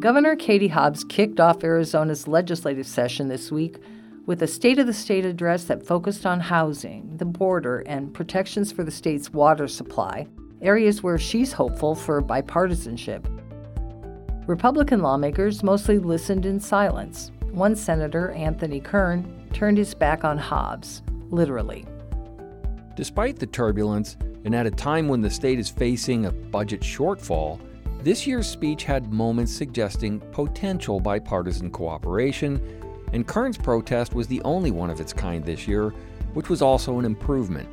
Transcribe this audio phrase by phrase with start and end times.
[0.00, 3.78] Governor Katie Hobbs kicked off Arizona's legislative session this week
[4.26, 8.70] with a State of the State address that focused on housing, the border, and protections
[8.70, 10.28] for the state's water supply,
[10.62, 13.26] areas where she's hopeful for bipartisanship.
[14.46, 17.32] Republican lawmakers mostly listened in silence.
[17.50, 21.84] One senator, Anthony Kern, turned his back on Hobbs, literally.
[22.94, 27.58] Despite the turbulence, and at a time when the state is facing a budget shortfall,
[28.02, 32.60] this year's speech had moments suggesting potential bipartisan cooperation,
[33.12, 35.90] and Kern's protest was the only one of its kind this year,
[36.34, 37.68] which was also an improvement.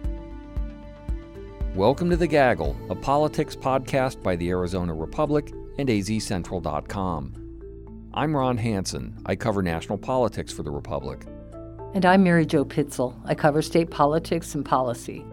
[1.76, 7.34] Welcome to The Gaggle, a politics podcast by the Arizona Republic and azcentral.com.
[8.12, 9.22] I'm Ron Hansen.
[9.28, 11.26] I cover national politics for the Republic.
[11.94, 13.16] And I'm Mary Jo Pitzl.
[13.26, 15.24] I cover state politics and policy.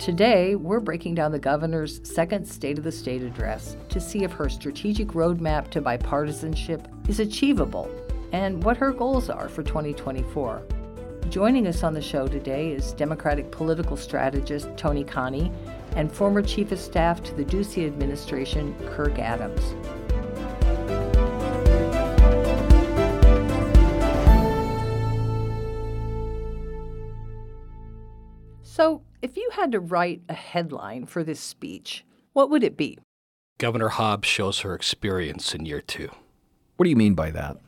[0.00, 4.32] Today, we're breaking down the governor's second State of the State address to see if
[4.32, 7.86] her strategic roadmap to bipartisanship is achievable
[8.32, 10.62] and what her goals are for 2024.
[11.28, 15.52] Joining us on the show today is Democratic political strategist Tony Cani
[15.96, 19.60] and former Chief of Staff to the Ducey administration, Kirk Adams.
[28.62, 32.98] So, if you had to write a headline for this speech, what would it be?
[33.58, 36.10] Governor Hobbs shows her experience in year two.
[36.76, 37.58] What do you mean by that?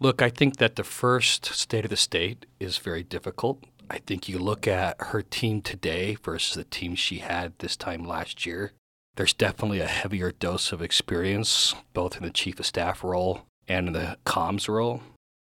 [0.00, 3.62] Look, I think that the first State of the State is very difficult.
[3.90, 8.04] I think you look at her team today versus the team she had this time
[8.04, 8.72] last year.
[9.16, 13.88] There's definitely a heavier dose of experience, both in the chief of staff role and
[13.88, 15.02] in the comms role.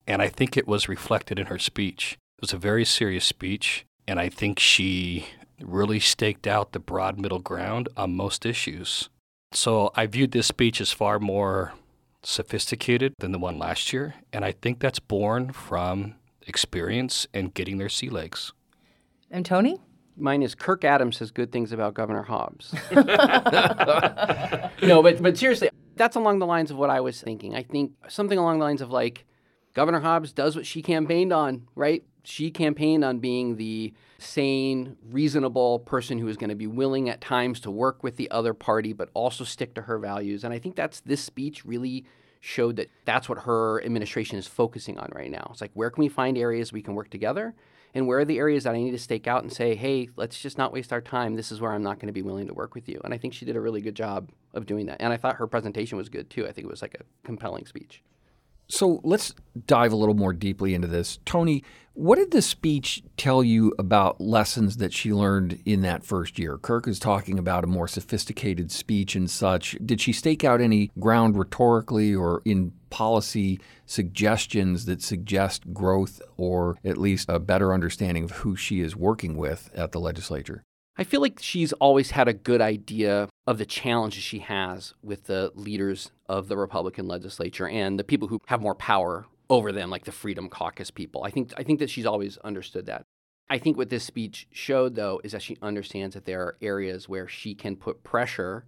[0.05, 2.17] And I think it was reflected in her speech.
[2.39, 3.85] It was a very serious speech.
[4.07, 5.27] And I think she
[5.65, 9.09] really staked out the broad middle ground on most issues.
[9.51, 11.73] So I viewed this speech as far more
[12.23, 14.15] sophisticated than the one last year.
[14.31, 16.15] And I think that's born from
[16.47, 18.53] experience and getting their sea legs.
[19.29, 19.79] And Tony?
[20.15, 22.75] Mine is Kirk Adams says good things about Governor Hobbs.
[22.91, 23.01] no,
[25.01, 27.55] but but seriously, that's along the lines of what I was thinking.
[27.55, 29.25] I think something along the lines of like
[29.73, 32.03] Governor Hobbs does what she campaigned on, right?
[32.23, 37.19] She campaigned on being the sane, reasonable person who is going to be willing at
[37.19, 40.43] times to work with the other party, but also stick to her values.
[40.43, 42.05] And I think that's this speech really
[42.39, 45.49] showed that that's what her administration is focusing on right now.
[45.51, 47.53] It's like, where can we find areas we can work together?
[47.93, 50.41] And where are the areas that I need to stake out and say, hey, let's
[50.41, 51.35] just not waste our time.
[51.35, 52.99] This is where I'm not going to be willing to work with you.
[53.03, 54.97] And I think she did a really good job of doing that.
[54.99, 56.47] And I thought her presentation was good too.
[56.47, 58.01] I think it was like a compelling speech.
[58.73, 59.35] So let's
[59.67, 61.19] dive a little more deeply into this.
[61.25, 61.63] Tony,
[61.93, 66.57] what did the speech tell you about lessons that she learned in that first year?
[66.57, 69.77] Kirk is talking about a more sophisticated speech and such.
[69.85, 76.75] Did she stake out any ground rhetorically or in policy suggestions that suggest growth or
[76.83, 80.63] at least a better understanding of who she is working with at the legislature?
[80.95, 85.25] I feel like she's always had a good idea of the challenges she has with
[85.25, 89.89] the leaders of the Republican legislature and the people who have more power over them,
[89.89, 91.23] like the Freedom Caucus people.
[91.23, 93.05] I think I think that she's always understood that.
[93.49, 97.09] I think what this speech showed, though, is that she understands that there are areas
[97.09, 98.65] where she can put pressure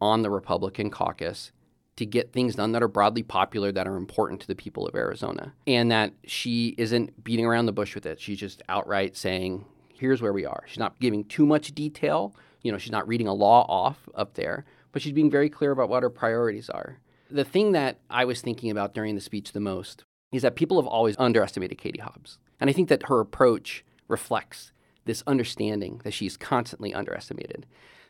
[0.00, 1.52] on the Republican caucus
[1.96, 4.94] to get things done that are broadly popular, that are important to the people of
[4.94, 8.20] Arizona, and that she isn't beating around the bush with it.
[8.20, 9.64] She's just outright saying,
[9.98, 10.64] here's where we are.
[10.66, 12.34] She's not giving too much detail.
[12.62, 15.70] You know, she's not reading a law off up there, but she's being very clear
[15.70, 16.98] about what her priorities are.
[17.30, 20.80] The thing that I was thinking about during the speech the most is that people
[20.80, 22.38] have always underestimated Katie Hobbs.
[22.60, 24.72] And I think that her approach reflects
[25.04, 27.66] this understanding that she's constantly underestimated.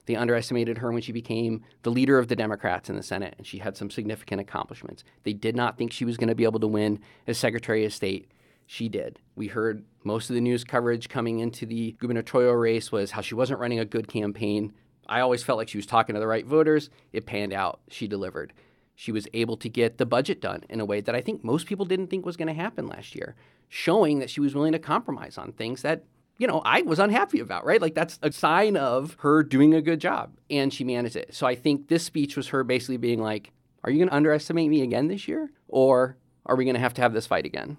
[0.07, 3.47] They underestimated her when she became the leader of the Democrats in the Senate, and
[3.47, 5.05] she had some significant accomplishments.
[5.23, 7.93] They did not think she was going to be able to win as Secretary of
[7.93, 8.31] State
[8.71, 9.19] she did.
[9.35, 13.35] We heard most of the news coverage coming into the gubernatorial race was how she
[13.35, 14.75] wasn't running a good campaign.
[15.09, 16.91] I always felt like she was talking to the right voters.
[17.15, 17.81] It panned out.
[17.89, 18.53] She delivered.
[18.95, 21.67] She was able to get the budget done in a way that I think most
[21.67, 23.37] people didn't think was going to happen last year,
[23.71, 26.05] showing that she was willing to compromise on things that,
[26.37, 27.81] you know, I was unhappy about, right?
[27.81, 30.37] Like that's a sign of her doing a good job.
[30.51, 31.35] And she managed it.
[31.35, 33.51] So I think this speech was her basically being like,
[33.83, 35.53] are you going to underestimate me again this year?
[35.69, 37.79] Or are we going to have to have this fight again?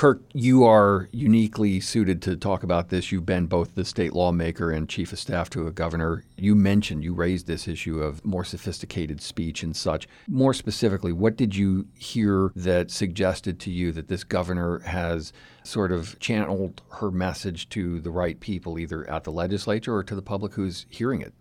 [0.00, 3.12] Kirk, you are uniquely suited to talk about this.
[3.12, 6.24] You've been both the state lawmaker and chief of staff to a governor.
[6.38, 10.08] You mentioned, you raised this issue of more sophisticated speech and such.
[10.26, 15.92] More specifically, what did you hear that suggested to you that this governor has sort
[15.92, 20.22] of channeled her message to the right people, either at the legislature or to the
[20.22, 21.34] public who's hearing it?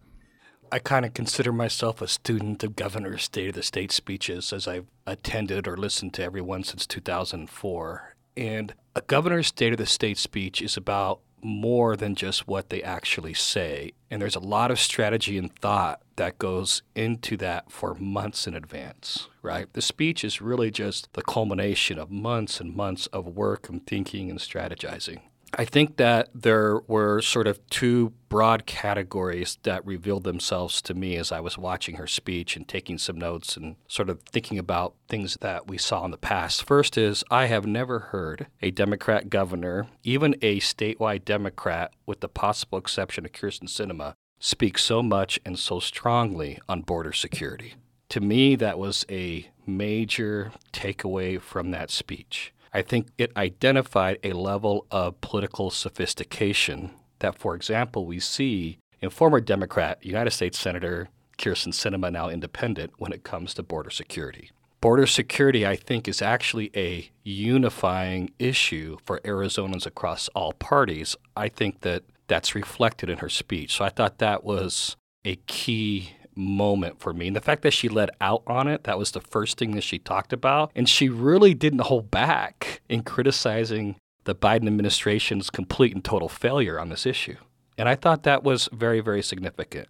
[0.69, 4.67] I kind of consider myself a student of Governor's State of the State speeches as
[4.67, 8.15] I've attended or listened to every one since 2004.
[8.35, 12.83] And a Governor's State of the State speech is about more than just what they
[12.83, 13.93] actually say.
[14.11, 18.55] And there's a lot of strategy and thought that goes into that for months in
[18.55, 19.71] advance, right?
[19.73, 24.29] The speech is really just the culmination of months and months of work and thinking
[24.29, 25.21] and strategizing.
[25.53, 31.15] I think that there were sort of two broad categories that revealed themselves to me
[31.15, 34.93] as I was watching her speech and taking some notes and sort of thinking about
[35.07, 36.63] things that we saw in the past.
[36.63, 42.29] First is I have never heard a Democrat governor, even a statewide Democrat, with the
[42.29, 47.73] possible exception of Kyrsten Sinema, speak so much and so strongly on border security.
[48.09, 52.53] To me, that was a major takeaway from that speech.
[52.73, 59.09] I think it identified a level of political sophistication that, for example, we see in
[59.09, 64.51] former Democrat United States Senator Kyrsten Sinema, now independent, when it comes to border security.
[64.81, 71.15] Border security, I think, is actually a unifying issue for Arizonans across all parties.
[71.35, 73.77] I think that that's reflected in her speech.
[73.77, 74.95] So I thought that was
[75.25, 77.27] a key moment for me.
[77.27, 79.83] And the fact that she let out on it, that was the first thing that
[79.83, 80.71] she talked about.
[80.75, 86.79] And she really didn't hold back in criticizing the Biden administration's complete and total failure
[86.79, 87.37] on this issue.
[87.77, 89.87] And I thought that was very, very significant.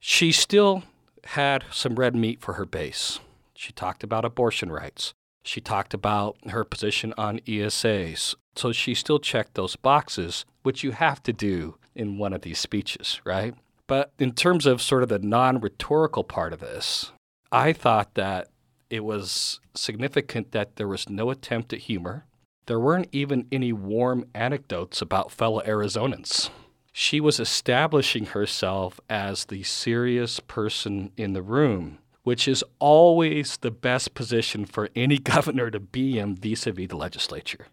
[0.00, 0.82] She still
[1.24, 3.20] had some red meat for her base.
[3.54, 5.12] She talked about abortion rights.
[5.44, 8.34] She talked about her position on ESAs.
[8.56, 12.58] So she still checked those boxes, which you have to do in one of these
[12.58, 13.54] speeches, right?
[13.90, 17.10] But in terms of sort of the non rhetorical part of this,
[17.50, 18.46] I thought that
[18.88, 22.24] it was significant that there was no attempt at humor.
[22.66, 26.50] There weren't even any warm anecdotes about fellow Arizonans.
[26.92, 33.72] She was establishing herself as the serious person in the room, which is always the
[33.72, 37.66] best position for any governor to be in vis a vis the legislature.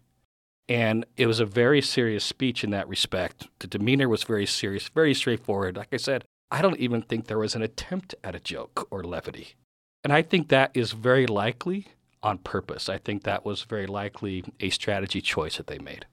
[0.68, 3.48] And it was a very serious speech in that respect.
[3.58, 5.76] The demeanor was very serious, very straightforward.
[5.76, 9.02] Like I said, I don't even think there was an attempt at a joke or
[9.02, 9.54] levity.
[10.04, 11.88] And I think that is very likely
[12.22, 12.88] on purpose.
[12.88, 16.06] I think that was very likely a strategy choice that they made.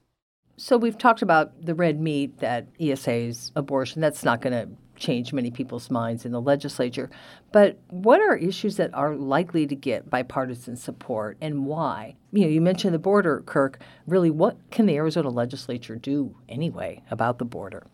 [0.58, 4.02] So we've talked about the red meat that ESA's abortion.
[4.02, 7.10] That's not going to change many people's minds in the legislature.
[7.52, 12.16] But what are issues that are likely to get bipartisan support and why?
[12.36, 13.80] You know, you mentioned the border, Kirk.
[14.06, 17.88] Really, what can the Arizona legislature do anyway about the border?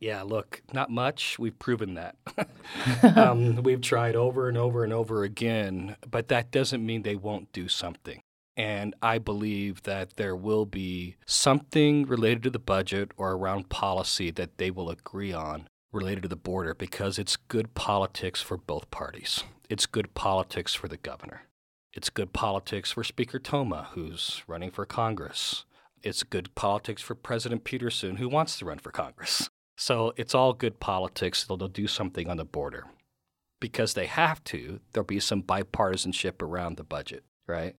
[0.00, 1.38] Yeah, look, not much.
[1.38, 2.16] We've proven that.
[3.16, 7.52] um, we've tried over and over and over again, but that doesn't mean they won't
[7.52, 8.20] do something.
[8.56, 14.30] And I believe that there will be something related to the budget or around policy
[14.32, 18.90] that they will agree on related to the border because it's good politics for both
[18.90, 19.44] parties.
[19.68, 21.42] It's good politics for the governor.
[21.94, 25.66] It's good politics for Speaker Toma, who's running for Congress.
[26.02, 29.50] It's good politics for President Peterson, who wants to run for Congress.
[29.76, 31.44] So it's all good politics.
[31.44, 32.86] They'll, they'll do something on the border.
[33.60, 37.76] Because they have to, there'll be some bipartisanship around the budget, right?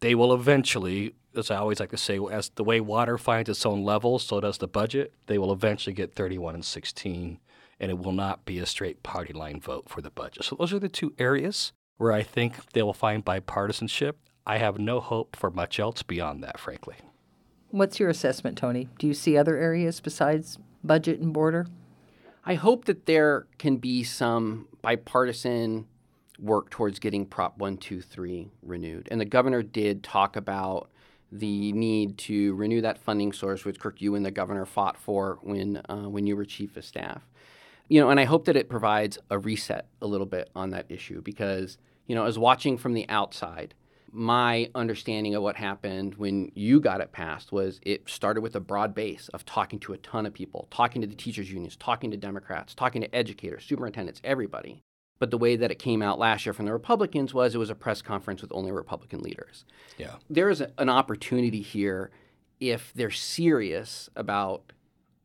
[0.00, 3.66] They will eventually, as I always like to say, as the way water finds its
[3.66, 5.12] own level, so does the budget.
[5.26, 7.38] They will eventually get 31 and 16
[7.78, 10.44] and it will not be a straight party line vote for the budget.
[10.44, 14.14] So those are the two areas where I think they will find bipartisanship.
[14.46, 16.94] I have no hope for much else beyond that, frankly.
[17.68, 18.88] What's your assessment, Tony?
[18.98, 21.66] Do you see other areas besides budget and border?
[22.46, 25.88] I hope that there can be some bipartisan
[26.38, 29.06] work towards getting Prop 123 renewed.
[29.10, 30.88] And the governor did talk about
[31.30, 35.38] the need to renew that funding source, which Kirk, you and the governor fought for
[35.42, 37.28] when uh, when you were chief of staff
[37.90, 40.86] you know, and I hope that it provides a reset a little bit on that
[40.88, 41.76] issue because,
[42.10, 43.72] you know, as watching from the outside,
[44.10, 48.60] my understanding of what happened when you got it passed was it started with a
[48.60, 52.10] broad base of talking to a ton of people, talking to the teachers' unions, talking
[52.10, 54.82] to Democrats, talking to educators, superintendents, everybody.
[55.20, 57.70] But the way that it came out last year from the Republicans was it was
[57.70, 59.64] a press conference with only Republican leaders.
[59.96, 60.16] Yeah.
[60.28, 62.10] There is a, an opportunity here
[62.58, 64.72] if they're serious about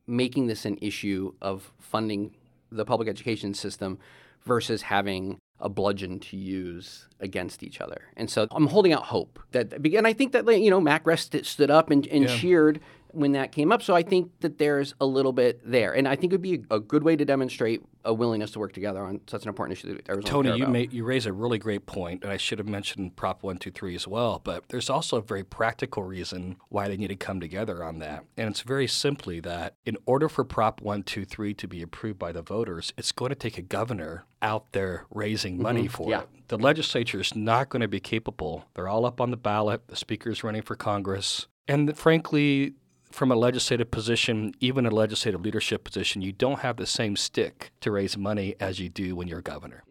[0.06, 2.36] making this an issue of funding
[2.70, 3.98] the public education system
[4.44, 8.02] versus having a bludgeon to use against each other.
[8.16, 11.30] And so I'm holding out hope that, and I think that, you know, Matt Gress
[11.42, 12.36] stood up and, and yeah.
[12.36, 12.80] cheered
[13.16, 13.82] when that came up.
[13.82, 16.64] So I think that there's a little bit there, and I think it would be
[16.70, 19.94] a good way to demonstrate a willingness to work together on such an important issue
[19.94, 20.30] that Arizona.
[20.30, 23.42] Tony, you made, you raise a really great point, and I should have mentioned Prop
[23.42, 24.40] 123 as well.
[24.42, 28.24] But there's also a very practical reason why they need to come together on that,
[28.36, 32.42] and it's very simply that in order for Prop 123 to be approved by the
[32.42, 35.62] voters, it's going to take a governor out there raising mm-hmm.
[35.62, 36.20] money for Yeah.
[36.20, 36.28] it.
[36.48, 38.66] The legislature is not going to be capable.
[38.74, 39.88] They're all up on the ballot.
[39.88, 42.74] The speaker's running for Congress, and frankly.
[43.10, 47.70] From a legislative position, even a legislative leadership position, you don't have the same stick
[47.80, 49.84] to raise money as you do when you're governor.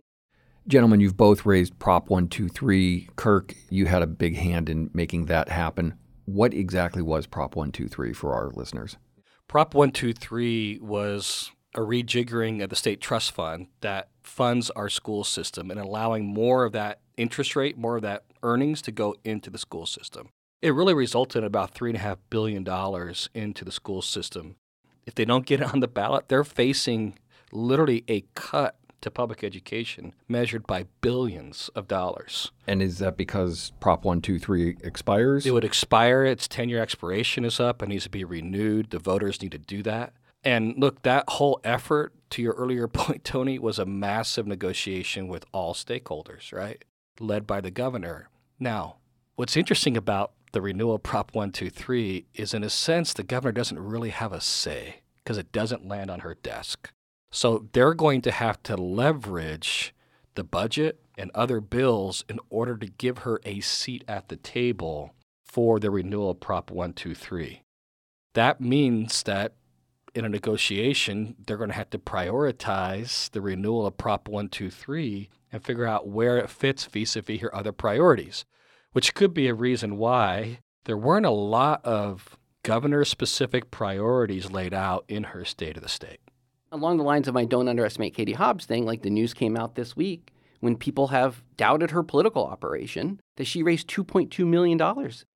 [0.67, 3.09] Gentlemen, you've both raised Prop 123.
[3.15, 5.93] Kirk, you had a big hand in making that happen.
[6.25, 8.97] What exactly was Prop 123 for our listeners?
[9.47, 15.69] Prop 123 was a rejiggering of the state trust fund that funds our school system
[15.69, 19.57] and allowing more of that interest rate, more of that earnings to go into the
[19.57, 20.29] school system.
[20.65, 22.65] It really resulted in about $3.5 billion
[23.35, 24.55] into the school system.
[25.05, 27.19] If they don't get it on the ballot, they're facing
[27.51, 32.51] literally a cut to public education measured by billions of dollars.
[32.65, 35.45] And is that because Prop 123 expires?
[35.45, 36.25] It would expire.
[36.25, 38.89] Its 10 year expiration is up and needs to be renewed.
[38.89, 40.13] The voters need to do that.
[40.43, 45.45] And look, that whole effort, to your earlier point, Tony, was a massive negotiation with
[45.51, 46.83] all stakeholders, right?
[47.19, 48.29] Led by the governor.
[48.59, 48.95] Now,
[49.35, 54.11] what's interesting about the renewal Prop 123 is, in a sense, the governor doesn't really
[54.11, 56.93] have a say because it doesn't land on her desk.
[57.29, 59.93] So they're going to have to leverage
[60.35, 65.13] the budget and other bills in order to give her a seat at the table
[65.43, 67.63] for the renewal of Prop 123.
[68.33, 69.55] That means that
[70.13, 75.61] in a negotiation, they're going to have to prioritize the renewal of Prop 123 and
[75.61, 78.45] figure out where it fits vis a vis her other priorities,
[78.95, 84.73] which could be a reason why there weren't a lot of governor specific priorities laid
[84.73, 86.21] out in her State of the State.
[86.71, 89.75] along the lines of my don't underestimate Katie Hobbs thing, like the news came out
[89.75, 94.77] this week when people have doubted her political operation that she raised $2.2 million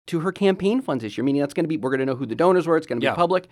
[0.07, 2.15] to her campaign funds this year, meaning that's going to be, we're going to know
[2.15, 3.15] who the donors were, it's going to be Yeah.
[3.15, 3.47] public.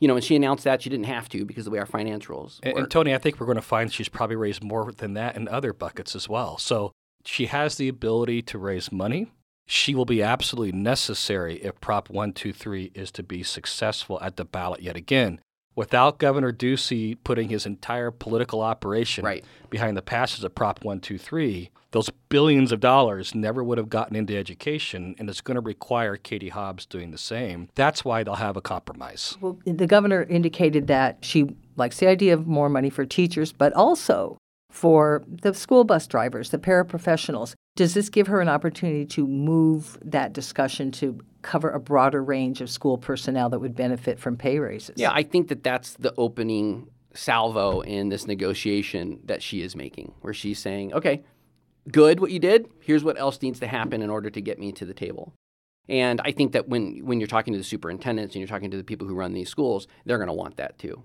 [0.00, 1.86] You know, and she announced that she didn't have to because of the way our
[1.86, 4.92] finance rules And, and Tony, I think we're going to find she's probably raised more
[4.92, 6.58] than that in other buckets as well.
[6.58, 6.92] So
[7.24, 9.32] she has the ability to raise money.
[9.66, 14.80] She will be absolutely necessary if Prop 123 is to be successful at the ballot
[14.82, 15.40] yet again.
[15.74, 19.44] Without Governor Ducey putting his entire political operation Right.
[19.68, 24.34] behind the passage of Prop 123, those billions of dollars never would have gotten into
[24.36, 27.68] education, and it's going to require Katie Hobbs doing the same.
[27.74, 29.36] That's why they'll have a compromise.
[29.40, 33.72] Well, the governor indicated that she likes the idea of more money for teachers, but
[33.74, 34.38] also
[34.76, 37.54] for the school bus drivers, the paraprofessionals.
[37.76, 42.60] Does this give her an opportunity to move that discussion to cover a broader range
[42.60, 44.96] of school personnel that would benefit from pay raises?
[44.98, 50.12] Yeah, I think that that's the opening salvo in this negotiation that she is making,
[50.20, 51.24] where she's saying, okay,
[51.90, 52.68] good what you did.
[52.80, 55.32] Here's what else needs to happen in order to get me to the table.
[55.88, 58.76] And I think that when, when you're talking to the superintendents and you're talking to
[58.76, 61.02] the people who run these schools, they're going to want that too.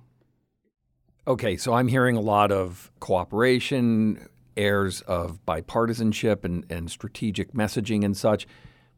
[1.28, 8.04] Okay, so I'm hearing a lot of cooperation, airs of bipartisanship and, and strategic messaging
[8.04, 8.48] and such.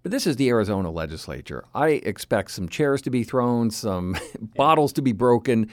[0.03, 1.65] But this is the Arizona legislature.
[1.75, 4.15] I expect some chairs to be thrown, some
[4.55, 5.69] bottles to be broken.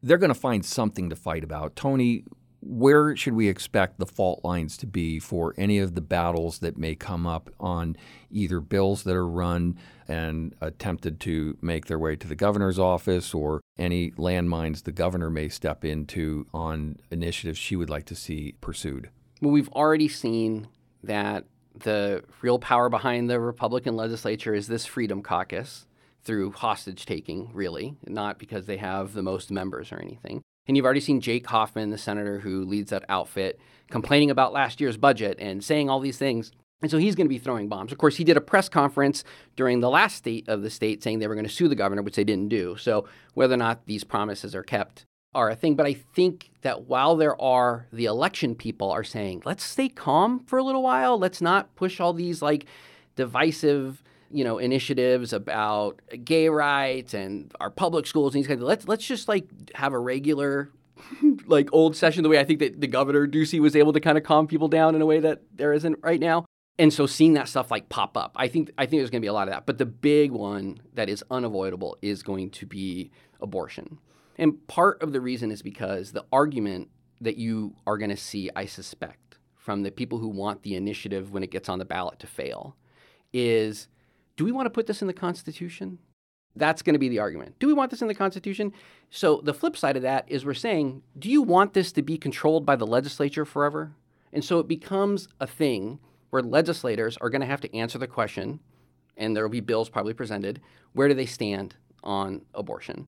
[0.00, 1.74] They're going to find something to fight about.
[1.74, 2.24] Tony,
[2.60, 6.76] where should we expect the fault lines to be for any of the battles that
[6.76, 7.96] may come up on
[8.30, 13.32] either bills that are run and attempted to make their way to the governor's office
[13.32, 18.54] or any landmines the governor may step into on initiatives she would like to see
[18.60, 19.08] pursued?
[19.40, 20.68] Well, we've already seen
[21.02, 25.86] that the real power behind the Republican legislature is this Freedom Caucus
[26.22, 30.42] through hostage taking, really, not because they have the most members or anything.
[30.70, 33.58] And you've already seen Jake Hoffman, the senator who leads that outfit,
[33.90, 36.52] complaining about last year's budget and saying all these things.
[36.80, 37.90] And so he's going to be throwing bombs.
[37.90, 39.24] Of course, he did a press conference
[39.56, 42.02] during the last state of the state saying they were going to sue the governor,
[42.02, 42.76] which they didn't do.
[42.76, 45.74] So whether or not these promises are kept are a thing.
[45.74, 50.38] But I think that while there are the election people are saying, let's stay calm
[50.38, 52.66] for a little while, let's not push all these like
[53.16, 58.68] divisive you know initiatives about gay rights and our public schools and these kinds of
[58.68, 60.70] let's let's just like have a regular
[61.46, 64.18] like old session the way I think that the governor Ducey was able to kind
[64.18, 66.44] of calm people down in a way that there isn't right now.
[66.78, 69.24] And so seeing that stuff like pop up, I think I think there's going to
[69.24, 69.66] be a lot of that.
[69.66, 73.10] But the big one that is unavoidable is going to be
[73.40, 73.98] abortion.
[74.36, 76.88] And part of the reason is because the argument
[77.20, 81.32] that you are going to see, I suspect, from the people who want the initiative
[81.32, 82.76] when it gets on the ballot to fail
[83.32, 83.88] is
[84.40, 85.98] do we want to put this in the Constitution?
[86.56, 87.58] That's going to be the argument.
[87.58, 88.72] Do we want this in the Constitution?
[89.10, 92.16] So the flip side of that is we're saying, do you want this to be
[92.16, 93.92] controlled by the legislature forever?
[94.32, 95.98] And so it becomes a thing
[96.30, 98.60] where legislators are going to have to answer the question,
[99.14, 100.62] and there will be bills probably presented
[100.94, 103.04] where do they stand on abortion?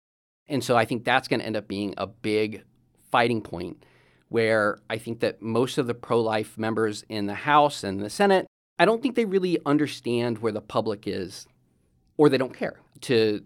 [0.50, 2.66] And so I think that's going to end up being a big
[3.10, 3.86] fighting point
[4.28, 8.10] where I think that most of the pro life members in the House and the
[8.10, 8.48] Senate,
[8.82, 11.46] I don't think they really understand where the public is
[12.18, 13.44] or they don't care to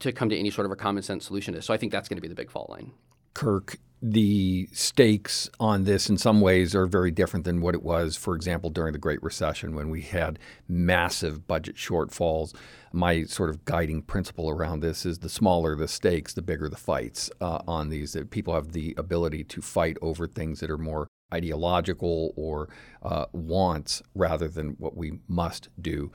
[0.00, 1.62] to come to any sort of a common sense solution to.
[1.62, 2.92] So I think that's going to be the big fault line.
[3.32, 8.16] Kirk, the stakes on this in some ways are very different than what it was,
[8.16, 12.54] for example, during the Great Recession when we had massive budget shortfalls.
[12.92, 16.76] My sort of guiding principle around this is the smaller the stakes, the bigger the
[16.76, 18.12] fights uh, on these.
[18.12, 22.68] That people have the ability to fight over things that are more ideological or
[23.02, 26.12] uh, wants rather than what we must do,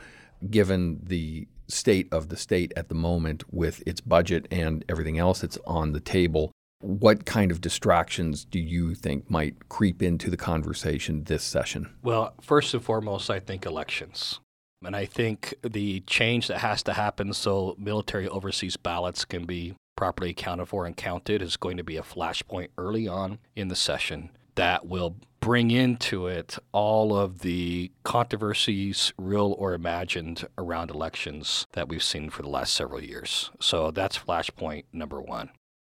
[0.49, 5.41] given the state of the state at the moment with its budget and everything else
[5.41, 6.51] that's on the table.
[6.81, 11.93] What kind of distractions do you think might creep into the conversation this session?
[12.01, 14.39] Well, first and foremost, I think elections.
[14.83, 19.75] And I think the change that has to happen so military overseas ballots can be
[19.95, 23.75] properly accounted for and counted is going to be a flashpoint early on in the
[23.75, 31.65] session that will bring into it all of the controversies, real or imagined, around elections
[31.73, 33.51] that we've seen for the last several years.
[33.59, 35.49] So that's flashpoint number one.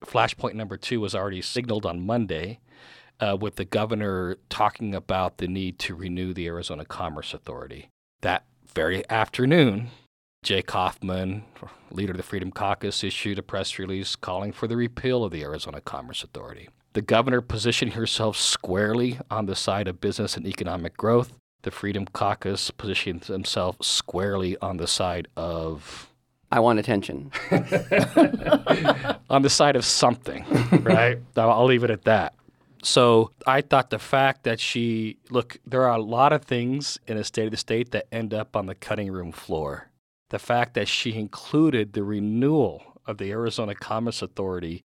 [0.05, 2.59] Flashpoint number two was already signaled on Monday.
[3.19, 7.87] Uh, with the governor talking about the need to renew the Arizona Commerce Authority.
[8.21, 9.91] That very afternoon,
[10.41, 11.43] Jake Hoffman,
[11.91, 15.43] leader of the Freedom Caucus, issued a press release calling for the repeal of the
[15.43, 20.97] Arizona Commerce Authority the governor positioning herself squarely on the side of business and economic
[20.97, 21.33] growth.
[21.63, 26.07] The Freedom Caucus positioning themselves squarely on the side of.
[26.51, 27.31] I want attention.
[29.29, 30.43] on the side of something,
[30.81, 31.19] right?
[31.37, 32.33] I'll leave it at that.
[32.83, 37.15] So I thought the fact that she, look, there are a lot of things in
[37.15, 39.89] a state of the state that end up on the cutting room floor.
[40.29, 44.83] The fact that she included the renewal of the Arizona Commerce Authority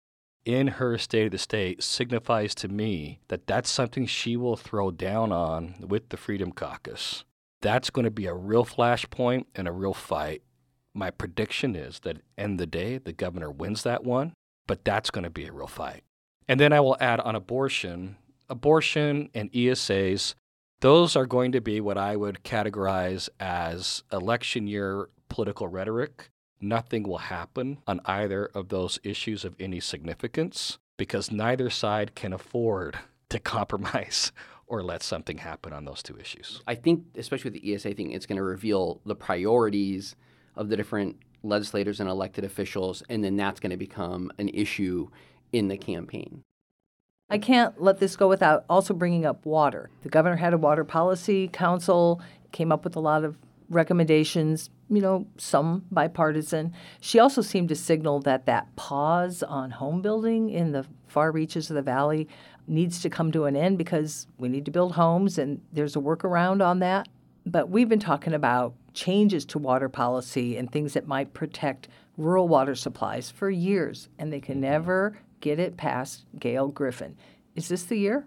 [0.48, 4.90] in her state of the state signifies to me that that's something she will throw
[4.90, 7.22] down on with the Freedom Caucus.
[7.60, 10.40] That's going to be a real flashpoint and a real fight.
[10.94, 14.32] My prediction is that end the day, the governor wins that one,
[14.66, 16.02] but that's going to be a real fight.
[16.48, 18.16] And then I will add on abortion,
[18.48, 20.34] abortion and ESAs,
[20.80, 26.30] those are going to be what I would categorize as election year political rhetoric
[26.61, 32.33] nothing will happen on either of those issues of any significance because neither side can
[32.33, 34.33] afford to compromise
[34.66, 36.62] or let something happen on those two issues.
[36.66, 40.14] I think, especially with the ESA thing, it's going to reveal the priorities
[40.57, 45.09] of the different legislators and elected officials, and then that's going to become an issue
[45.53, 46.42] in the campaign.
[47.31, 49.90] I can't let this go without also bringing up water.
[50.03, 53.37] The governor had a water policy council, came up with a lot of
[53.68, 56.72] recommendations, you know, some bipartisan.
[57.01, 61.70] She also seemed to signal that that pause on home building in the far reaches
[61.70, 62.29] of the valley
[62.66, 66.01] needs to come to an end because we need to build homes and there's a
[66.01, 67.09] workaround on that.
[67.46, 72.48] But we've been talking about changes to water policy and things that might protect rural
[72.48, 74.62] water supplies for years, and they can mm-hmm.
[74.72, 77.16] never get it past Gail Griffin.
[77.55, 78.27] Is this the year?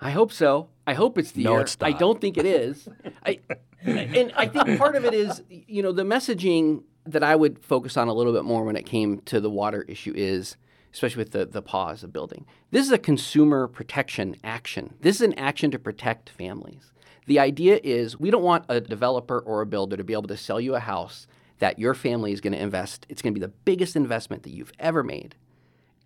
[0.00, 0.68] I hope so.
[0.86, 1.60] I hope it's the no, year.
[1.62, 1.88] It's not.
[1.88, 2.88] I don't think it is.
[3.26, 3.40] I,
[4.16, 7.96] and I think part of it is, you know, the messaging that I would focus
[7.96, 10.56] on a little bit more when it came to the water issue is,
[10.92, 14.94] especially with the, the pause of building, this is a consumer protection action.
[15.00, 16.92] This is an action to protect families.
[17.26, 20.36] The idea is we don't want a developer or a builder to be able to
[20.36, 21.26] sell you a house
[21.58, 23.06] that your family is going to invest.
[23.08, 25.34] It's going to be the biggest investment that you've ever made.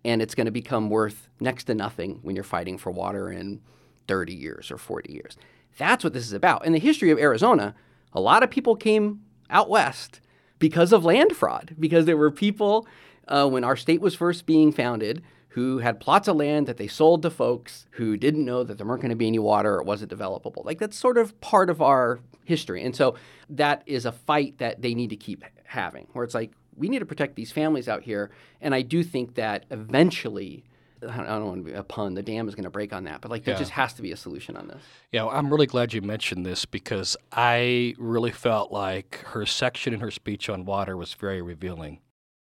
[0.05, 3.61] And it's going to become worth next to nothing when you're fighting for water in
[4.07, 5.37] 30 years or 40 years.
[5.77, 6.65] That's what this is about.
[6.65, 7.75] In the history of Arizona,
[8.13, 10.19] a lot of people came out west
[10.57, 12.87] because of land fraud, because there were people
[13.27, 16.87] uh, when our state was first being founded who had plots of land that they
[16.87, 19.81] sold to folks who didn't know that there weren't going to be any water or
[19.81, 20.63] it wasn't developable.
[20.63, 22.83] Like that's sort of part of our history.
[22.83, 23.15] And so
[23.49, 26.99] that is a fight that they need to keep having, where it's like, we need
[26.99, 28.31] to protect these families out here.
[28.61, 30.63] And I do think that eventually
[31.07, 32.13] I don't want to be a pun.
[32.13, 33.59] The dam is going to break on that, but like there yeah.
[33.59, 34.81] just has to be a solution on this.
[35.11, 39.93] Yeah, well, I'm really glad you mentioned this because I really felt like her section
[39.93, 41.99] in her speech on water was very revealing.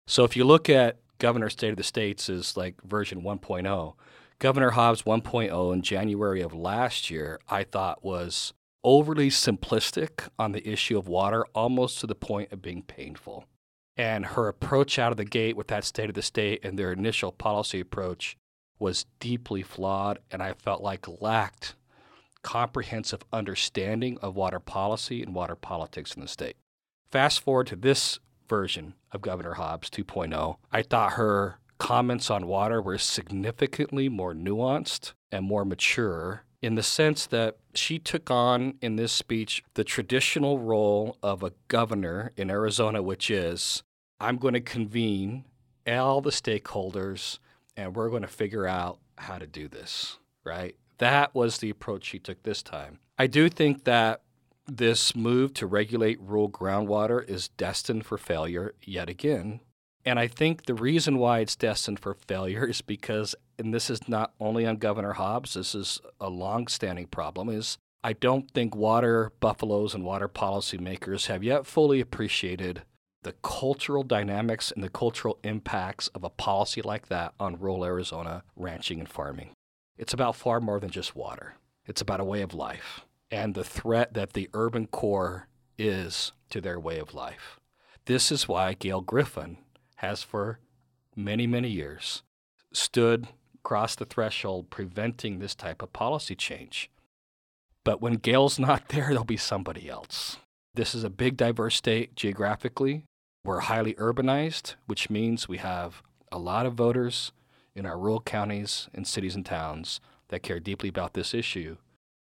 [0.07, 3.95] So if you look at Governor State of the States is like version 1.0.
[4.41, 10.67] Governor Hobbs 1.0 in January of last year, I thought was overly simplistic on the
[10.67, 13.45] issue of water, almost to the point of being painful.
[13.97, 16.91] And her approach out of the gate with that state of the state and their
[16.91, 18.39] initial policy approach
[18.81, 21.77] was deeply flawed and I felt like lacked
[22.43, 26.57] comprehensive understanding of water policy and water politics in the state.
[27.11, 32.81] Fast forward to this version of Governor Hobbs 2.0, I thought her comments on water
[32.81, 38.97] were significantly more nuanced and more mature in the sense that she took on in
[38.97, 43.83] this speech the traditional role of a governor in Arizona, which is
[44.21, 45.45] I'm going to convene
[45.87, 47.39] all the stakeholders
[47.77, 50.77] and we're going to figure out how to do this, right?
[50.99, 52.99] That was the approach she took this time.
[53.19, 54.23] I do think that
[54.67, 59.61] this move to regulate rural groundwater is destined for failure yet again.
[60.05, 64.09] And I think the reason why it's destined for failure is because, and this is
[64.09, 69.33] not only on Governor Hobbs, this is a long-standing problem, is I don't think water
[69.41, 72.83] buffaloes and water policymakers have yet fully appreciated
[73.23, 78.43] the cultural dynamics and the cultural impacts of a policy like that on rural Arizona
[78.57, 79.51] ranching and farming.
[79.99, 81.55] It's about far more than just water.
[81.87, 85.47] It's about a way of life and the threat that the urban core
[85.79, 87.61] is to their way of life.
[88.07, 89.59] This is why Gail Griffin
[89.97, 90.59] has for
[91.15, 92.23] many, many years
[92.73, 96.91] stood across the threshold preventing this type of policy change.
[97.85, 100.39] But when Gail's not there, there'll be somebody else.
[100.75, 103.05] This is a big, diverse state geographically.
[103.45, 107.33] We're highly urbanized, which means we have a lot of voters
[107.75, 111.77] in our rural counties and cities and towns that care deeply about this issue.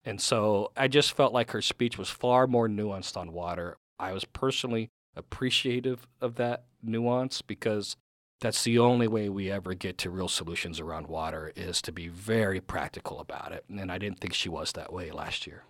[0.03, 3.77] And so I just felt like her speech was far more nuanced on water.
[3.99, 7.97] I was personally appreciative of that nuance because
[8.39, 12.07] that's the only way we ever get to real solutions around water is to be
[12.07, 13.65] very practical about it.
[13.67, 15.63] And I didn't think she was that way last year.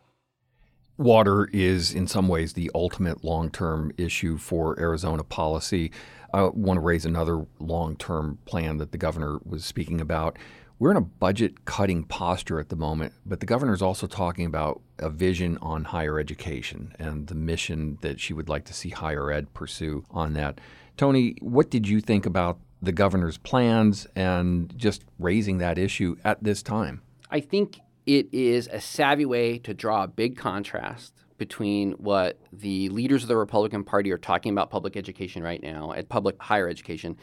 [0.98, 5.92] Water is, in some ways, the ultimate long term issue for Arizona policy.
[6.34, 10.38] I want to raise another long term plan that the governor was speaking about.
[10.80, 14.46] We're in a budget cutting posture at the moment, but the governor is also talking
[14.46, 18.90] about a vision on higher education and the mission that she would like to see
[18.90, 20.60] higher ed pursue on that.
[20.96, 26.44] Tony, what did you think about the governor's plans and just raising that issue at
[26.44, 27.02] this time?
[27.32, 32.90] I think it is a savvy way to draw a big contrast between what the
[32.90, 36.68] leaders of the Republican Party are talking about public education right now, at public higher
[36.68, 37.18] education,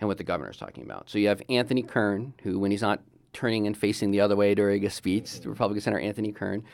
[0.00, 1.08] and what the governor is talking about.
[1.08, 3.00] So you have Anthony Kern, who, when he's not
[3.32, 6.64] turning and facing the other way during a speech, the Republican Senator Anthony Kern,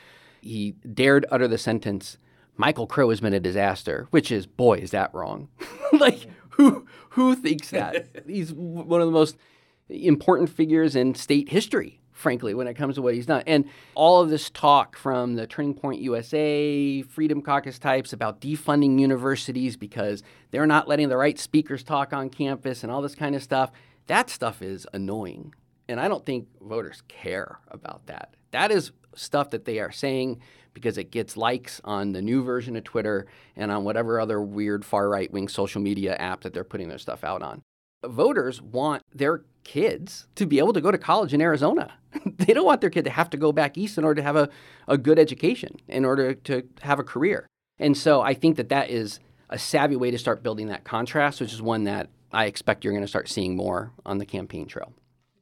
[0.41, 2.17] he dared utter the sentence,
[2.57, 5.49] Michael Crow has been a disaster, which is, boy, is that wrong.
[5.93, 8.07] like, who, who thinks that?
[8.27, 9.37] he's one of the most
[9.87, 13.43] important figures in state history frankly, when it comes to what he's done.
[13.47, 18.99] And all of this talk from the Turning Point USA, Freedom Caucus types about defunding
[18.99, 23.35] universities because they're not letting the right speakers talk on campus and all this kind
[23.35, 23.71] of stuff,
[24.07, 25.53] that stuff is annoying.
[25.89, 28.35] And I don't think voters care about that.
[28.51, 30.39] That is stuff that they are saying
[30.73, 34.85] because it gets likes on the new version of Twitter and on whatever other weird
[34.85, 37.61] far right wing social media app that they're putting their stuff out on.
[38.05, 41.93] Voters want their kids to be able to go to college in Arizona.
[42.25, 44.35] they don't want their kid to have to go back east in order to have
[44.35, 44.49] a,
[44.87, 47.47] a good education, in order to have a career.
[47.79, 49.19] And so I think that that is
[49.49, 52.93] a savvy way to start building that contrast, which is one that I expect you're
[52.93, 54.93] going to start seeing more on the campaign trail.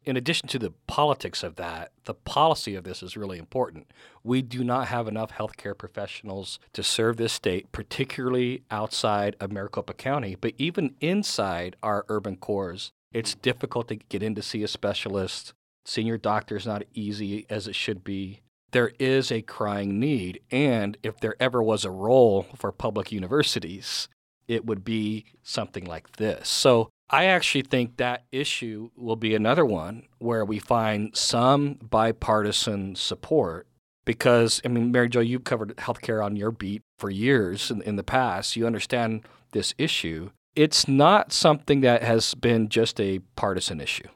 [0.06, 3.92] In addition to the politics of that, the policy of this is really important.
[4.24, 9.94] We do not have enough healthcare professionals to serve this state, particularly outside of Maricopa
[9.94, 12.92] County, but even inside our urban cores.
[13.12, 15.54] It's difficult to get in to see a specialist.
[15.86, 18.42] Senior doctor is not easy as it should be.
[18.72, 20.42] There is a crying need.
[20.52, 24.08] And if there ever was a role for public universities,
[24.48, 26.48] it would be something like this.
[26.50, 32.96] So I actually think that issue will be another one where we find some bipartisan
[32.96, 33.66] support
[34.06, 37.96] because, I mean, Mary Jo, you've covered healthcare on your beat for years in, in
[37.96, 38.56] the past.
[38.56, 44.10] You understand this issue it's not something that has been just a partisan issue.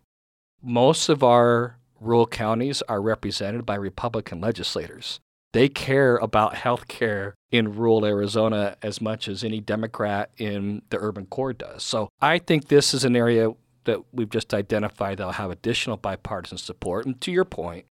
[0.61, 5.21] Most of our rural counties are represented by Republican legislators.
[5.53, 10.97] They care about health care in rural Arizona as much as any Democrat in the
[10.97, 11.81] urban core does.
[11.81, 13.51] So I think this is an area
[13.85, 17.05] that we've just identified that'll have additional bipartisan support.
[17.05, 17.85] And to your point,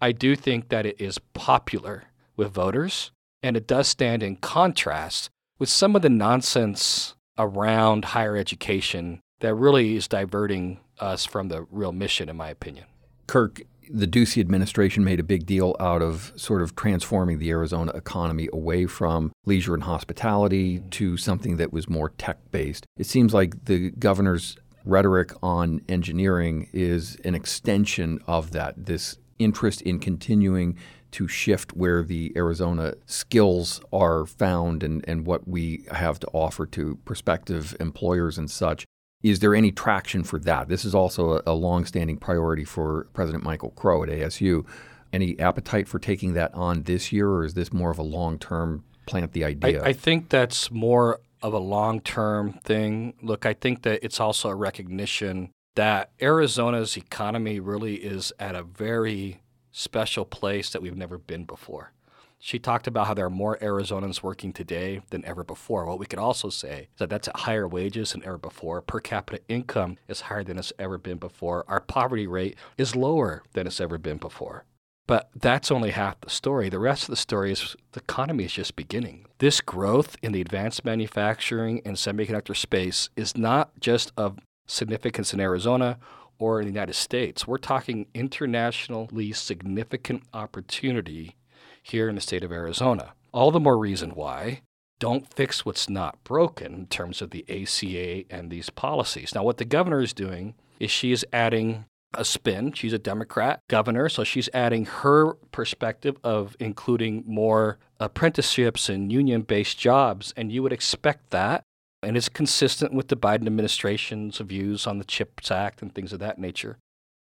[0.00, 2.04] I do think that it is popular
[2.38, 3.10] with voters,
[3.42, 9.54] and it does stand in contrast with some of the nonsense around higher education that
[9.54, 12.86] really is diverting us from the real mission, in my opinion.
[13.26, 17.92] Kirk, the Ducey administration made a big deal out of sort of transforming the Arizona
[17.92, 22.86] economy away from leisure and hospitality to something that was more tech based.
[22.96, 29.82] It seems like the governor's rhetoric on engineering is an extension of that, this interest
[29.82, 30.76] in continuing
[31.12, 36.66] to shift where the Arizona skills are found and, and what we have to offer
[36.66, 38.84] to prospective employers and such.
[39.22, 40.68] Is there any traction for that?
[40.68, 44.64] This is also a, a longstanding priority for President Michael Crow at ASU.
[45.12, 48.38] Any appetite for taking that on this year, or is this more of a long
[48.38, 49.82] term plant the idea?
[49.82, 53.14] I, I think that's more of a long term thing.
[53.22, 58.62] Look, I think that it's also a recognition that Arizona's economy really is at a
[58.62, 61.92] very special place that we've never been before.
[62.40, 65.86] She talked about how there are more Arizonans working today than ever before.
[65.86, 68.80] What we could also say is that that's at higher wages than ever before.
[68.80, 71.64] Per capita income is higher than it's ever been before.
[71.66, 74.64] Our poverty rate is lower than it's ever been before.
[75.08, 76.68] But that's only half the story.
[76.68, 79.24] The rest of the story is the economy is just beginning.
[79.38, 85.40] This growth in the advanced manufacturing and semiconductor space is not just of significance in
[85.40, 85.98] Arizona
[86.38, 87.46] or in the United States.
[87.46, 91.36] We're talking internationally significant opportunity
[91.82, 93.14] here in the state of Arizona.
[93.32, 94.62] All the more reason why
[94.98, 99.34] don't fix what's not broken in terms of the ACA and these policies.
[99.34, 102.72] Now, what the governor is doing is she is adding a spin.
[102.72, 109.42] She's a Democrat governor, so she's adding her perspective of including more apprenticeships and union
[109.42, 110.32] based jobs.
[110.36, 111.62] And you would expect that.
[112.02, 116.20] And it's consistent with the Biden administration's views on the CHIPS Act and things of
[116.20, 116.78] that nature.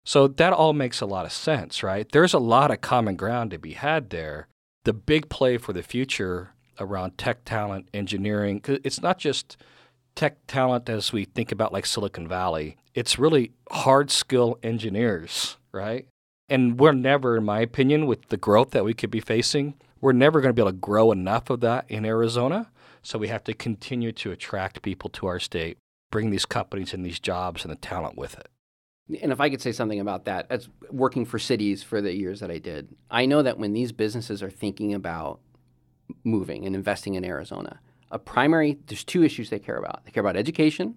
[0.04, 2.10] So that all makes a lot of sense, right?
[2.10, 4.48] There's a lot of common ground to be had there.
[4.84, 6.50] The big play for the future
[6.80, 9.56] around tech talent, engineering, it's not just
[10.14, 12.76] tech talent as we think about like Silicon Valley.
[12.94, 16.08] It's really hard skill engineers, right?
[16.48, 20.12] And we're never, in my opinion, with the growth that we could be facing, we're
[20.12, 22.70] never going to be able to grow enough of that in Arizona.
[23.08, 25.78] So we have to continue to attract people to our state,
[26.10, 28.48] bring these companies and these jobs and the talent with it.
[29.22, 32.40] And if I could say something about that, as working for cities for the years
[32.40, 35.40] that I did, I know that when these businesses are thinking about
[36.22, 40.04] moving and investing in Arizona, a primary there's two issues they care about.
[40.04, 40.94] They care about education.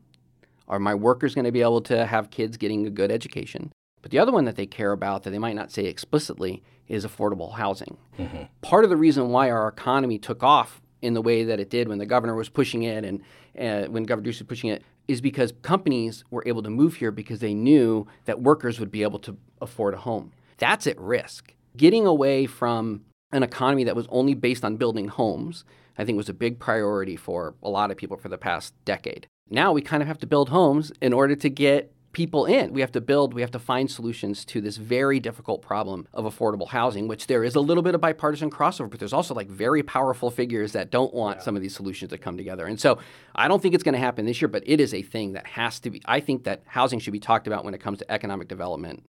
[0.68, 3.72] Are my workers going to be able to have kids getting a good education?
[4.02, 7.06] But the other one that they care about that they might not say explicitly is
[7.06, 7.98] affordable housing.
[8.20, 8.44] Mm-hmm.
[8.62, 11.88] Part of the reason why our economy took off in the way that it did
[11.88, 13.22] when the governor was pushing it and
[13.60, 17.12] uh, when Governor Ducey was pushing it is because companies were able to move here
[17.12, 20.32] because they knew that workers would be able to afford a home.
[20.58, 21.54] That's at risk.
[21.76, 25.64] Getting away from an economy that was only based on building homes,
[25.98, 29.28] I think was a big priority for a lot of people for the past decade.
[29.50, 32.74] Now we kind of have to build homes in order to get people in.
[32.74, 36.26] We have to build, we have to find solutions to this very difficult problem of
[36.26, 39.48] affordable housing, which there is a little bit of bipartisan crossover, but there's also like
[39.48, 41.44] very powerful figures that don't want yeah.
[41.44, 42.66] some of these solutions to come together.
[42.66, 43.00] And so
[43.36, 45.48] I don't think it's going to happen this year, but it is a thing that
[45.48, 48.12] has to be, I think that housing should be talked about when it comes to
[48.12, 49.04] economic development.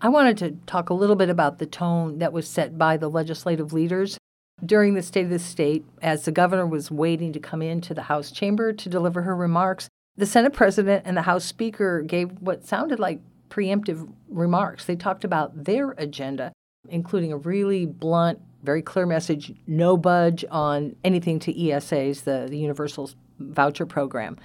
[0.00, 3.08] I wanted to talk a little bit about the tone that was set by the
[3.08, 4.18] legislative leaders
[4.64, 8.02] during the State of the State as the governor was waiting to come into the
[8.02, 9.88] House chamber to deliver her remarks.
[10.16, 14.84] The Senate president and the House Speaker gave what sounded like preemptive remarks.
[14.84, 16.52] They talked about their agenda,
[16.88, 22.58] including a really blunt, very clear message no budge on anything to ESAs, the, the
[22.58, 24.38] Universal Voucher Program.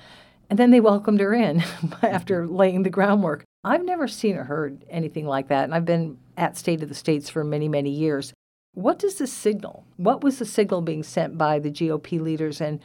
[0.49, 1.63] And then they welcomed her in
[2.01, 3.43] after laying the groundwork.
[3.63, 6.95] I've never seen or heard anything like that, and I've been at State of the
[6.95, 8.33] States for many, many years.
[8.73, 9.85] What does this signal?
[9.97, 12.79] What was the signal being sent by the GOP leaders, and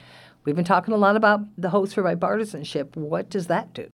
[0.44, 2.96] We've been talking a lot about the hopes for bipartisanship.
[2.96, 3.88] What does that do?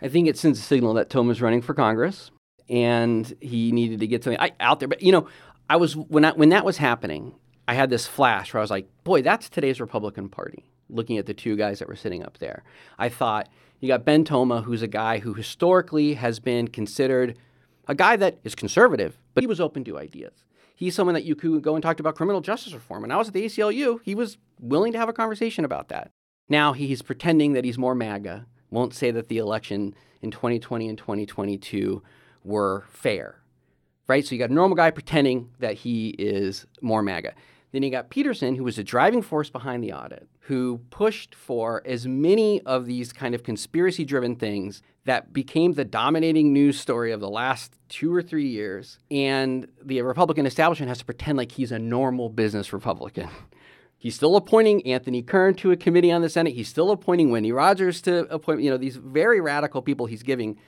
[0.00, 2.30] I think it sends a signal that Tom is running for Congress
[2.68, 4.88] and he needed to get something out there.
[4.88, 5.28] But, you know,
[5.70, 7.34] I was, when, I, when that was happening,
[7.68, 11.26] I had this flash where I was like, boy, that's today's Republican Party, looking at
[11.26, 12.64] the two guys that were sitting up there.
[12.98, 17.38] I thought, you got Ben Toma, who's a guy who historically has been considered
[17.86, 20.44] a guy that is conservative, but he was open to ideas
[20.82, 23.04] he's someone that you could go and talk about criminal justice reform.
[23.04, 26.10] And I was at the ACLU, he was willing to have a conversation about that.
[26.48, 30.98] Now he's pretending that he's more MAGA, won't say that the election in 2020 and
[30.98, 32.02] 2022
[32.42, 33.36] were fair,
[34.08, 34.26] right?
[34.26, 37.34] So you got a normal guy pretending that he is more MAGA.
[37.70, 41.80] Then you got Peterson, who was the driving force behind the audit, who pushed for
[41.86, 47.12] as many of these kind of conspiracy driven things that became the dominating news story
[47.12, 48.98] of the last two or three years.
[49.10, 53.28] And the Republican establishment has to pretend like he's a normal business Republican.
[53.98, 56.54] He's still appointing Anthony Kern to a committee on the Senate.
[56.54, 60.58] He's still appointing Wendy Rogers to appoint, you know, these very radical people he's giving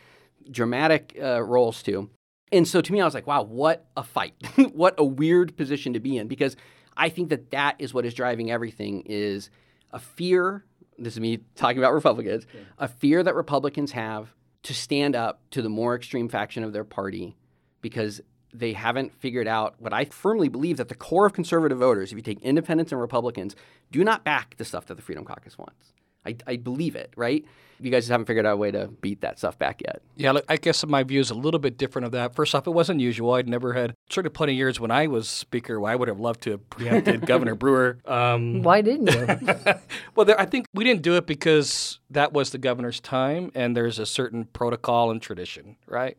[0.49, 2.09] dramatic uh, roles to.
[2.53, 4.35] And so to me, I was like, wow, what a fight.
[4.73, 6.55] what a weird position to be in because
[6.97, 9.51] I think that that is what is driving everything is
[9.91, 10.65] a fear.
[10.99, 12.61] This is me talking about Republicans, yeah.
[12.79, 16.85] a fear that Republicans have to stand up to the more extreme faction of their
[16.85, 17.37] party
[17.81, 18.21] because
[18.53, 22.17] they haven't figured out what I firmly believe that the core of conservative voters, if
[22.17, 23.57] you take independents and Republicans,
[23.91, 25.93] do not back the stuff that the Freedom Caucus wants.
[26.27, 27.45] I, I believe it, right?
[27.81, 30.01] You guys just haven't figured out a way to beat that stuff back yet.
[30.17, 32.35] Yeah, look, I guess my view is a little bit different of that.
[32.35, 33.35] First off, it wasn't usual.
[33.35, 35.81] I'd never had sort of plenty of years when I was speaker.
[35.81, 37.99] Where I would have loved to have preempted Governor Brewer.
[38.07, 39.75] Um, Why didn't you?
[40.15, 43.77] well, there, I think we didn't do it because that was the governor's time, and
[43.77, 46.17] there's a certain protocol and tradition, right?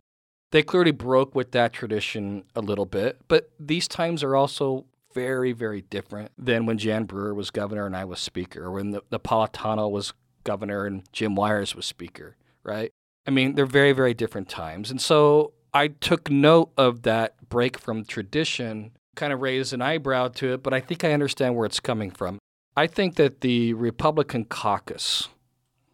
[0.52, 4.86] They clearly broke with that tradition a little bit, but these times are also
[5.16, 8.92] very, very different than when Jan Brewer was governor and I was speaker, or when
[8.92, 12.92] the, Napolitano was governor and Jim Weiers was speaker, right?
[13.26, 14.92] I mean, they're very, very different times.
[14.92, 20.28] And so I took note of that break from tradition, kind of raised an eyebrow
[20.28, 22.38] to it, but I think I understand where it's coming from.
[22.76, 25.30] I think that the Republican caucus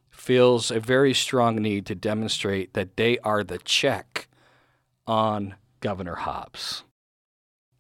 [0.09, 4.27] feels a very strong need to demonstrate that they are the check
[5.05, 6.83] on Governor Hobbs.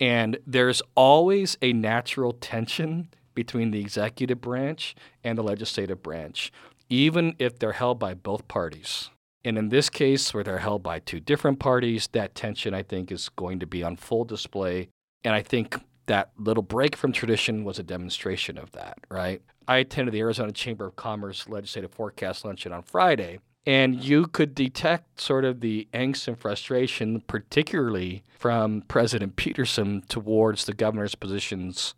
[0.01, 6.51] And there's always a natural tension between the executive branch and the legislative branch,
[6.89, 9.11] even if they're held by both parties.
[9.45, 13.11] And in this case, where they're held by two different parties, that tension, I think,
[13.11, 14.89] is going to be on full display.
[15.23, 19.41] And I think that little break from tradition was a demonstration of that, right?
[19.67, 24.55] I attended the Arizona Chamber of Commerce Legislative Forecast Luncheon on Friday, and you could
[24.55, 31.93] detect sort of the angst and frustration, particularly from President Petersen towards the governor's positions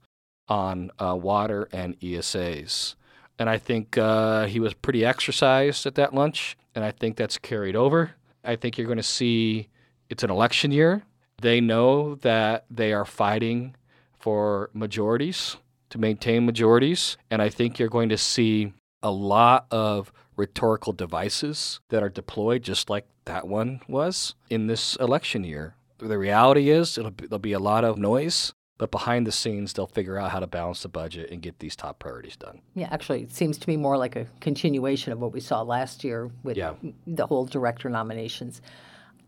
[0.47, 2.95] on uh, water and ESAs.
[3.39, 7.37] And I think uh, he was pretty exercised at that lunch, and I think that's
[7.37, 8.11] carried over.
[8.43, 9.69] I think you're going to see
[10.09, 11.03] it's an election year.
[11.41, 13.75] They know that they are fighting
[14.19, 15.57] for majorities
[15.89, 21.79] to maintain majorities, and I think you're going to see a lot of rhetorical devices
[21.89, 25.75] that are deployed, just like that one was in this election year.
[25.99, 29.73] The reality is, it'll be, there'll be a lot of noise, but behind the scenes,
[29.73, 32.61] they'll figure out how to balance the budget and get these top priorities done.
[32.73, 36.03] Yeah, actually, it seems to me more like a continuation of what we saw last
[36.03, 36.73] year with yeah.
[37.07, 38.61] the whole director nominations.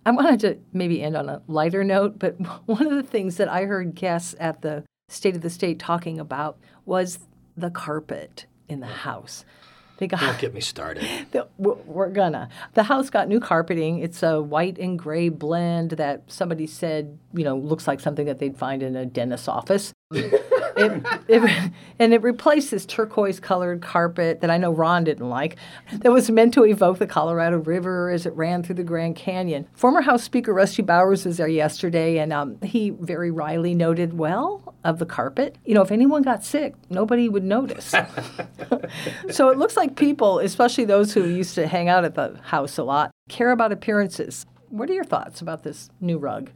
[0.05, 3.47] I wanted to maybe end on a lighter note, but one of the things that
[3.47, 7.19] I heard guests at the State of the State talking about was
[7.55, 9.45] the carpet in the house.
[9.97, 11.05] They got, Don't get me started.
[11.31, 12.49] The, we're gonna.
[12.73, 13.99] The house got new carpeting.
[13.99, 18.39] It's a white and gray blend that somebody said, you know, looks like something that
[18.39, 19.93] they'd find in a dentist's office
[20.75, 25.57] it, it, and it replaced this turquoise colored carpet that I know Ron didn't like,
[25.91, 29.67] that was meant to evoke the Colorado River as it ran through the Grand Canyon.
[29.73, 34.75] Former House Speaker Rusty Bowers was there yesterday, and um, he very wryly noted, well,
[34.83, 37.85] of the carpet, you know, if anyone got sick, nobody would notice.
[39.31, 42.77] so it looks like people, especially those who used to hang out at the house
[42.77, 44.45] a lot, care about appearances.
[44.69, 46.51] What are your thoughts about this new rug?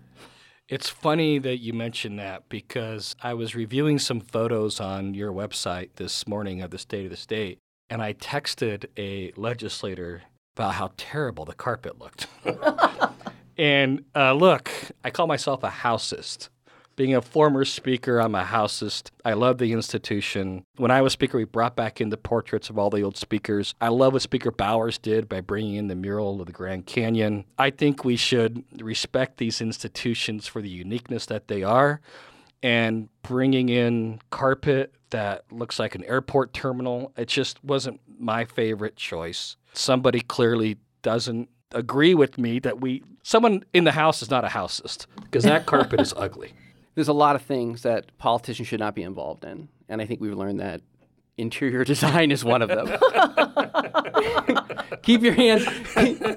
[0.70, 5.96] It's funny that you mentioned that because I was reviewing some photos on your website
[5.96, 7.58] this morning of the state of the state,
[7.90, 10.22] and I texted a legislator
[10.56, 12.28] about how terrible the carpet looked.
[13.58, 14.70] and uh, look,
[15.04, 16.52] I call myself a houseist.
[17.00, 19.14] Being a former speaker, I'm a houseist.
[19.24, 20.66] I love the institution.
[20.76, 23.74] When I was speaker, we brought back in the portraits of all the old speakers.
[23.80, 27.46] I love what Speaker Bowers did by bringing in the mural of the Grand Canyon.
[27.58, 32.02] I think we should respect these institutions for the uniqueness that they are
[32.62, 37.14] and bringing in carpet that looks like an airport terminal.
[37.16, 39.56] It just wasn't my favorite choice.
[39.72, 44.50] Somebody clearly doesn't agree with me that we someone in the house is not a
[44.50, 46.52] houseist because that carpet is ugly
[47.00, 50.20] there's a lot of things that politicians should not be involved in, and I think
[50.20, 50.82] we've learned that
[51.38, 52.88] interior design is one of them.
[55.02, 55.66] keep your hands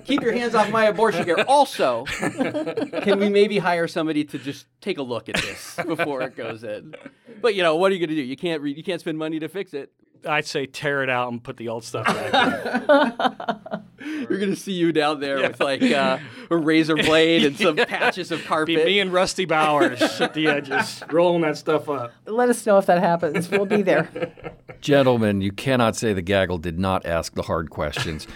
[0.04, 1.40] keep your hands off my abortion care.
[1.50, 6.36] Also, can we maybe hire somebody to just take a look at this before it
[6.36, 6.94] goes in?
[7.40, 8.22] But you know, what are you going to do?
[8.22, 9.90] You can't re- you can't spend money to fix it.
[10.24, 13.80] I'd say tear it out and put the old stuff back.
[14.04, 15.48] You're gonna see you down there yeah.
[15.48, 16.18] with like uh,
[16.50, 17.84] a razor blade and some yeah.
[17.84, 18.76] patches of carpet.
[18.76, 22.12] Be me and Rusty Bowers at the edges, rolling that stuff up.
[22.26, 23.50] Let us know if that happens.
[23.50, 24.08] We'll be there.
[24.80, 28.26] Gentlemen, you cannot say the gaggle did not ask the hard questions.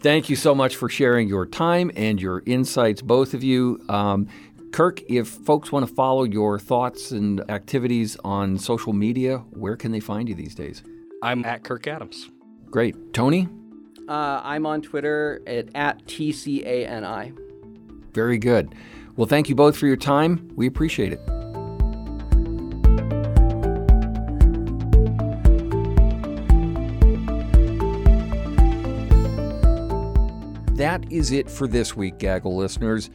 [0.00, 3.84] Thank you so much for sharing your time and your insights, both of you.
[3.88, 4.26] Um,
[4.72, 9.90] Kirk, if folks want to follow your thoughts and activities on social media, where can
[9.90, 10.82] they find you these days?
[11.22, 12.30] I'm at Kirk Adams.
[12.70, 13.12] Great.
[13.12, 13.48] Tony?
[14.10, 17.38] Uh, I'm on Twitter at, at TCANI.
[18.12, 18.74] Very good.
[19.14, 20.50] Well, thank you both for your time.
[20.56, 21.24] We appreciate it.
[30.76, 33.10] That is it for this week, Gaggle listeners.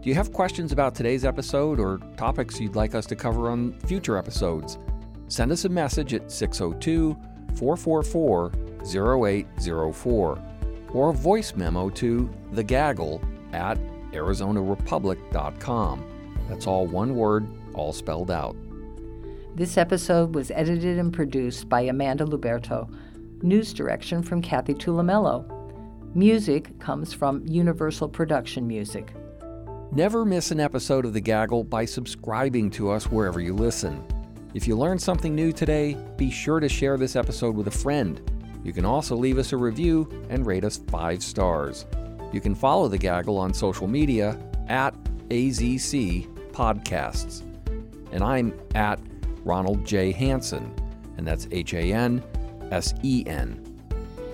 [0.00, 3.78] Do you have questions about today's episode or topics you'd like us to cover on
[3.80, 4.78] future episodes?
[5.26, 7.14] Send us a message at 602
[7.56, 10.42] 444 0804
[10.92, 13.20] or voice memo to the gaggle
[13.52, 13.78] at
[14.12, 16.04] arizonarepublic.com.
[16.48, 18.56] That's all one word, all spelled out.
[19.54, 22.88] This episode was edited and produced by Amanda Luberto.
[23.42, 25.44] News direction from Kathy Tulumello.
[26.14, 29.12] Music comes from Universal Production Music.
[29.90, 34.04] Never miss an episode of The Gaggle by subscribing to us wherever you listen.
[34.54, 38.20] If you learned something new today, be sure to share this episode with a friend.
[38.64, 41.86] You can also leave us a review and rate us five stars.
[42.32, 44.38] You can follow The Gaggle on social media
[44.68, 44.94] at
[45.28, 47.42] AZC Podcasts.
[48.12, 49.00] And I'm at
[49.44, 50.12] Ronald J.
[50.12, 50.74] Hansen,
[51.16, 52.22] and that's H A N
[52.70, 53.64] S E N.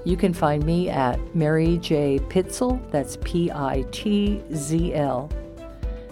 [0.05, 2.19] You can find me at Mary J.
[2.19, 5.31] Pitzl, that's P I T Z L.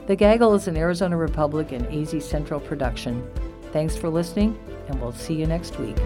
[0.06, 3.28] The Gaggle is an Arizona Republic and AZ Central production.
[3.72, 4.58] Thanks for listening,
[4.88, 5.96] and we'll see you next week.